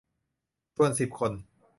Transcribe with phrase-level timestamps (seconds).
[0.75, 1.31] ชวนสิบคน